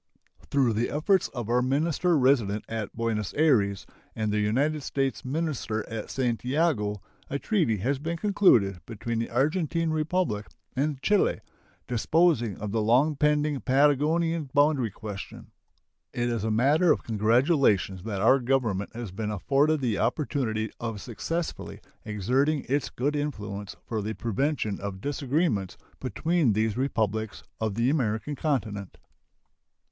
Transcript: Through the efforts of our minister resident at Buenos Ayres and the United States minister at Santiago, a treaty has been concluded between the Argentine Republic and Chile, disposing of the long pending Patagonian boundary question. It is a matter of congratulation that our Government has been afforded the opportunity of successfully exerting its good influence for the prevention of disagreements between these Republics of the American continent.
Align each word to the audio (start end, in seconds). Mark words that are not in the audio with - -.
Through 0.49 0.73
the 0.73 0.89
efforts 0.89 1.27
of 1.27 1.47
our 1.47 1.61
minister 1.61 2.17
resident 2.17 2.65
at 2.67 2.91
Buenos 2.97 3.35
Ayres 3.35 3.85
and 4.15 4.31
the 4.33 4.39
United 4.39 4.81
States 4.81 5.23
minister 5.23 5.87
at 5.87 6.09
Santiago, 6.09 7.03
a 7.29 7.37
treaty 7.37 7.77
has 7.77 7.99
been 7.99 8.17
concluded 8.17 8.83
between 8.87 9.19
the 9.19 9.29
Argentine 9.29 9.91
Republic 9.91 10.47
and 10.75 10.99
Chile, 11.03 11.39
disposing 11.87 12.57
of 12.57 12.71
the 12.71 12.81
long 12.81 13.15
pending 13.15 13.61
Patagonian 13.61 14.49
boundary 14.55 14.89
question. 14.89 15.51
It 16.13 16.29
is 16.29 16.43
a 16.43 16.49
matter 16.49 16.91
of 16.91 17.03
congratulation 17.03 17.97
that 18.03 18.21
our 18.21 18.39
Government 18.39 18.95
has 18.95 19.11
been 19.11 19.29
afforded 19.29 19.81
the 19.81 19.99
opportunity 19.99 20.71
of 20.79 20.99
successfully 20.99 21.79
exerting 22.05 22.65
its 22.67 22.89
good 22.89 23.15
influence 23.15 23.75
for 23.85 24.01
the 24.01 24.15
prevention 24.15 24.79
of 24.81 24.99
disagreements 24.99 25.77
between 25.99 26.53
these 26.53 26.75
Republics 26.75 27.43
of 27.59 27.75
the 27.75 27.91
American 27.91 28.35
continent. 28.35 28.97